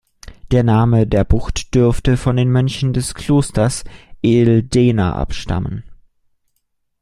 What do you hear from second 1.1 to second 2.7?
Bucht dürfte von den